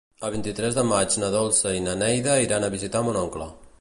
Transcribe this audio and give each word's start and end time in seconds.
El 0.27 0.31
vint-i-tres 0.35 0.77
de 0.77 0.85
maig 0.91 1.17
na 1.23 1.29
Dolça 1.35 1.73
i 1.81 1.83
na 1.89 1.93
Neida 2.03 2.39
iran 2.47 2.67
a 2.67 2.73
visitar 2.77 3.05
mon 3.11 3.21
oncle. 3.27 3.53